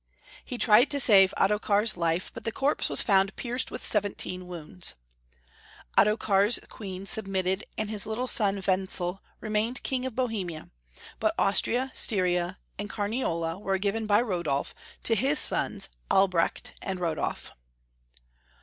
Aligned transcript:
He 0.43 0.57
tried 0.57 0.89
to 0.89 0.99
save 0.99 1.31
Ottokar's 1.37 1.95
life, 1.95 2.31
but 2.33 2.43
the 2.43 2.51
corpse 2.51 2.89
was 2.89 3.03
found 3.03 3.35
pierced 3.35 3.69
with 3.69 3.85
seventeen 3.85 4.47
wounds. 4.47 4.95
Ottokar's 5.95 6.59
Queen 6.69 7.05
sub 7.05 7.27
mitted, 7.27 7.65
and 7.77 7.87
his 7.91 8.07
little 8.07 8.25
son 8.25 8.63
Wenzel 8.67 9.21
remained 9.41 9.83
King 9.83 10.07
of 10.07 10.15
Bohemia, 10.15 10.71
but 11.19 11.35
Austria, 11.37 11.91
Stjn^ia, 11.93 12.57
and 12.79 12.89
Carniola 12.89 13.59
were 13.61 13.77
given 13.77 14.07
by 14.07 14.21
Rodolf 14.21 14.73
to 15.03 15.13
his 15.13 15.37
sons 15.37 15.87
Albrecht 16.09 16.73
and 16.81 16.99
Rodolf. 16.99 17.51